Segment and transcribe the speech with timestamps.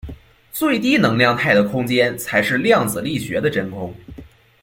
[0.51, 3.93] 最低能量态的空间才是量子力学的真空。